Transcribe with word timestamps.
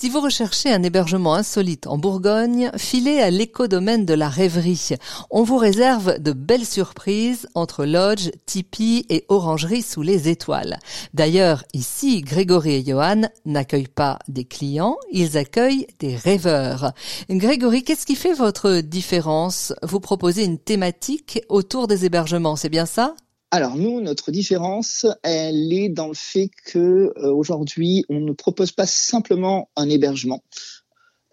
Si 0.00 0.08
vous 0.08 0.22
recherchez 0.22 0.72
un 0.72 0.82
hébergement 0.82 1.34
insolite 1.34 1.86
en 1.86 1.98
Bourgogne, 1.98 2.70
filez 2.78 3.20
à 3.20 3.28
l'écodomaine 3.28 4.06
de 4.06 4.14
la 4.14 4.30
rêverie. 4.30 4.94
On 5.30 5.42
vous 5.42 5.58
réserve 5.58 6.18
de 6.18 6.32
belles 6.32 6.64
surprises 6.64 7.46
entre 7.54 7.84
lodge, 7.84 8.30
tipi 8.46 9.04
et 9.10 9.26
orangerie 9.28 9.82
sous 9.82 10.00
les 10.00 10.30
étoiles. 10.30 10.78
D'ailleurs, 11.12 11.64
ici, 11.74 12.22
Grégory 12.22 12.76
et 12.76 12.82
Johan 12.82 13.28
n'accueillent 13.44 13.88
pas 13.88 14.18
des 14.26 14.46
clients, 14.46 14.96
ils 15.12 15.36
accueillent 15.36 15.86
des 15.98 16.16
rêveurs. 16.16 16.94
Grégory, 17.28 17.84
qu'est-ce 17.84 18.06
qui 18.06 18.16
fait 18.16 18.32
votre 18.32 18.80
différence? 18.80 19.74
Vous 19.82 20.00
proposez 20.00 20.44
une 20.46 20.58
thématique 20.58 21.42
autour 21.50 21.88
des 21.88 22.06
hébergements, 22.06 22.56
c'est 22.56 22.70
bien 22.70 22.86
ça? 22.86 23.14
Alors 23.52 23.76
nous, 23.76 24.00
notre 24.00 24.30
différence, 24.30 25.06
elle 25.24 25.72
est 25.72 25.88
dans 25.88 26.06
le 26.06 26.14
fait 26.14 26.50
que 26.66 27.12
euh, 27.16 27.32
aujourd'hui, 27.32 28.04
on 28.08 28.20
ne 28.20 28.32
propose 28.32 28.70
pas 28.70 28.86
simplement 28.86 29.70
un 29.74 29.88
hébergement, 29.88 30.44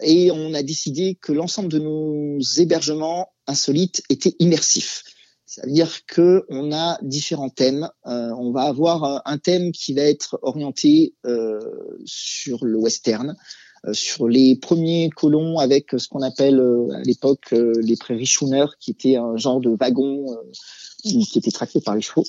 et 0.02 0.32
on 0.32 0.54
a 0.54 0.64
décidé 0.64 1.16
que 1.22 1.32
l'ensemble 1.32 1.70
de 1.70 1.80
nos 1.80 2.40
hébergements 2.58 3.34
insolites 3.46 4.02
étaient 4.10 4.36
immersifs. 4.40 5.04
Ça 5.46 5.62
veut 5.66 5.72
dire 5.72 6.06
que 6.08 6.44
on 6.50 6.72
a 6.72 7.00
différents 7.02 7.50
thèmes. 7.50 7.90
Euh, 8.06 8.32
on 8.38 8.52
va 8.52 8.64
avoir 8.64 9.04
euh, 9.04 9.20
un 9.26 9.38
thème 9.38 9.72
qui 9.72 9.94
va 9.94 10.02
être 10.02 10.40
orienté 10.42 11.14
sur 12.06 12.66
le 12.66 12.78
western, 12.78 13.36
sur 13.92 14.28
les 14.28 14.56
premiers 14.56 15.10
colons 15.10 15.60
avec 15.60 15.92
ce 15.98 16.08
qu'on 16.08 16.22
appelle 16.22 16.62
à 16.94 17.02
l'époque 17.02 17.52
les 17.52 17.96
prairies 17.96 18.26
schooner, 18.26 18.66
qui 18.80 18.92
était 18.92 19.16
un 19.16 19.38
genre 19.38 19.60
de 19.60 19.70
wagon 19.70 20.26
qui 21.04 21.38
était 21.38 21.52
traqué 21.52 21.82
par 21.82 21.96
les 21.96 22.02
chevaux. 22.02 22.26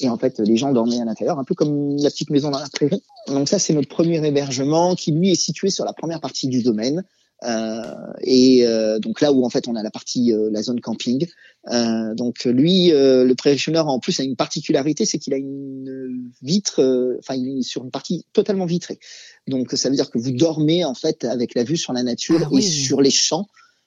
Et 0.00 0.08
en 0.08 0.18
fait, 0.18 0.40
les 0.40 0.56
gens 0.56 0.72
dormaient 0.72 1.00
à 1.00 1.04
l'intérieur, 1.04 1.38
un 1.38 1.44
peu 1.44 1.54
comme 1.54 1.96
la 1.96 2.10
petite 2.10 2.30
maison 2.30 2.50
dans 2.50 2.58
la 2.58 2.68
prairie. 2.68 3.02
Donc 3.28 3.48
ça, 3.48 3.58
c'est 3.58 3.72
notre 3.72 3.88
premier 3.88 4.24
hébergement 4.26 4.94
qui, 4.94 5.12
lui, 5.12 5.30
est 5.30 5.40
situé 5.40 5.70
sur 5.70 5.84
la 5.84 5.94
première 5.94 6.20
partie 6.20 6.48
du 6.48 6.62
domaine. 6.62 7.02
Euh, 7.42 7.82
et 8.22 8.66
euh, 8.66 8.98
donc 8.98 9.20
là 9.20 9.32
où 9.32 9.44
en 9.44 9.50
fait 9.50 9.68
on 9.68 9.76
a 9.76 9.82
la 9.82 9.90
partie 9.90 10.32
euh, 10.32 10.48
la 10.50 10.62
zone 10.62 10.80
camping. 10.80 11.26
Euh, 11.70 12.14
donc 12.14 12.44
lui, 12.44 12.88
le 12.90 13.32
préventionneur 13.34 13.88
en 13.88 13.98
plus 13.98 14.18
a 14.20 14.22
une 14.22 14.36
particularité, 14.36 15.04
c'est 15.04 15.18
qu'il 15.18 15.34
a 15.34 15.36
une 15.36 16.30
vitre, 16.42 17.16
enfin 17.18 17.34
il 17.34 17.58
est 17.58 17.62
sur 17.62 17.84
une 17.84 17.90
partie 17.90 18.24
totalement 18.32 18.66
vitrée. 18.66 18.98
Donc 19.46 19.72
ça 19.72 19.88
veut 19.88 19.96
dire 19.96 20.10
que 20.10 20.18
vous 20.18 20.32
dormez 20.32 20.84
en 20.84 20.94
fait 20.94 21.24
avec 21.24 21.54
la 21.54 21.64
vue 21.64 21.76
sur 21.76 21.92
la 21.92 22.02
nature 22.02 22.48
ah 22.52 22.56
et 22.56 22.62
sur 22.62 23.00
les 23.00 23.10
champs. 23.10 23.46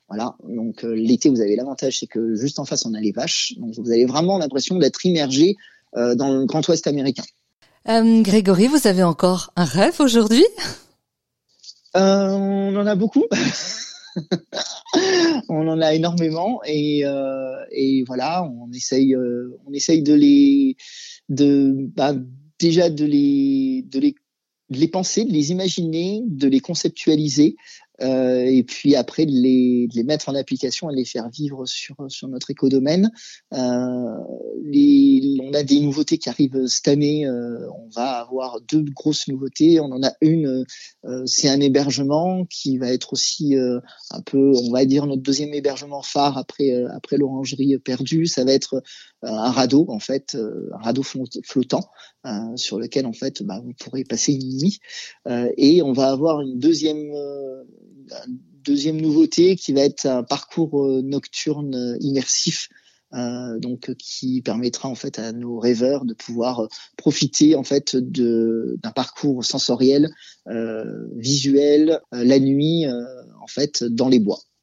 Voilà. 0.10 0.36
Donc 0.44 0.84
euh, 0.84 0.94
l'été, 0.94 1.30
vous 1.30 1.40
avez 1.40 1.56
l'avantage, 1.56 2.00
c'est 2.00 2.08
que 2.08 2.36
juste 2.36 2.60
en 2.60 2.66
face, 2.66 2.86
on 2.86 2.94
a 2.94 3.00
les 3.00 3.12
vaches. 3.12 3.54
Donc 3.58 3.76
vous 3.78 3.92
avez 3.92 4.06
vraiment 4.06 4.38
l'impression 4.38 4.78
d'être 4.78 5.06
immergé 5.06 5.56
euh, 5.96 6.16
dans 6.16 6.34
le 6.34 6.46
Grand 6.46 6.68
Ouest 6.68 6.88
américain. 6.88 7.24
Euh, 7.88 8.22
Grégory, 8.22 8.68
vous 8.68 8.88
avez 8.88 9.04
encore 9.04 9.54
un 9.56 9.66
rêve 9.66 9.96
aujourd'hui? 10.00 10.46
On 11.96 12.76
en 12.76 12.86
a 12.86 12.96
beaucoup. 12.96 13.26
on 15.50 15.68
en 15.68 15.82
a 15.82 15.94
énormément 15.94 16.62
et, 16.66 17.04
et 17.72 18.04
voilà, 18.06 18.44
on 18.44 18.72
essaye, 18.72 19.16
on 19.16 19.74
essaye 19.74 20.04
de 20.04 20.14
les, 20.14 20.76
de 21.30 21.74
bah, 21.96 22.14
déjà 22.60 22.90
de 22.90 23.06
les, 23.06 23.84
de 23.88 24.00
les 24.00 24.16
de 24.70 24.78
les 24.78 24.88
penser, 24.88 25.26
de 25.26 25.32
les 25.32 25.52
imaginer, 25.52 26.22
de 26.26 26.48
les 26.48 26.60
conceptualiser, 26.60 27.56
euh, 28.02 28.44
et 28.46 28.64
puis 28.64 28.96
après 28.96 29.26
de 29.26 29.32
les, 29.32 29.88
de 29.88 29.96
les, 29.96 30.04
mettre 30.04 30.30
en 30.30 30.36
application 30.36 30.90
et 30.90 30.96
les 30.96 31.06
faire 31.06 31.30
vivre 31.30 31.66
sur, 31.66 31.96
sur 32.08 32.28
notre 32.28 32.52
écodomaine. 32.52 33.12
Euh, 33.54 33.58
on 35.42 35.54
a 35.54 35.64
des 35.64 35.80
nouveautés 35.80 36.18
qui 36.18 36.30
arrivent 36.30 36.68
cette 36.68 36.88
année. 36.88 37.26
Euh, 37.26 37.68
on 37.72 37.90
va 37.90 38.20
avoir 38.20 38.62
deux 38.62 38.82
grosses 38.82 39.28
nouveautés. 39.28 39.80
On 39.80 39.92
en 39.92 40.04
a 40.04 40.14
une, 40.22 40.66
euh, 41.06 41.26
c'est 41.26 41.50
un 41.50 41.60
hébergement 41.60 42.46
qui 42.46 42.78
va 42.78 42.92
être 42.92 43.14
aussi 43.14 43.56
euh, 43.56 43.80
un 44.12 44.22
peu, 44.22 44.54
on 44.56 44.72
va 44.72 44.86
dire 44.86 45.06
notre 45.06 45.22
deuxième 45.22 45.54
hébergement 45.54 46.02
phare 46.02 46.38
après 46.38 46.84
après 46.94 47.18
l'orangerie 47.18 47.78
perdue. 47.80 48.26
Ça 48.26 48.44
va 48.44 48.54
être 48.54 48.84
un 49.22 49.52
radeau 49.52 49.86
en 49.90 50.00
fait, 50.00 50.36
un 50.36 50.78
radeau 50.78 51.04
flottant 51.04 51.90
sur 52.56 52.80
lequel 52.80 53.06
en 53.06 53.14
fait 53.14 53.44
bah, 53.44 53.60
vous 53.64 53.74
pourrez 53.74 54.04
passer 54.04 54.34
une 54.34 54.58
nuit. 54.58 54.80
et 55.58 55.82
on 55.82 55.94
va 55.94 56.10
avoir 56.10 56.42
une 56.42 56.60
deuxième 56.60 57.12
deuxième 58.64 59.02
nouveauté 59.02 59.56
qui 59.56 59.74
va 59.74 59.82
être 59.82 60.06
un 60.06 60.24
parcours 60.24 60.84
euh, 60.84 61.02
nocturne 61.02 61.76
euh, 61.76 61.98
immersif 62.02 62.70
euh, 63.14 63.58
donc 63.58 63.96
qui 63.96 64.42
permettra 64.42 64.88
en 64.88 64.96
fait 64.96 65.18
à 65.18 65.32
nos 65.32 65.58
rêveurs 65.58 66.06
de 66.06 66.14
pouvoir 66.14 66.68
profiter 66.96 67.56
en 67.56 67.64
fait 67.64 67.96
d'un 67.96 68.92
parcours 68.92 69.44
sensoriel, 69.44 70.12
visuel 71.16 72.02
la 72.12 72.40
nuit 72.40 72.86
en 73.42 73.48
fait 73.48 73.84
dans 73.84 74.10
les 74.10 74.20
bois. 74.20 74.38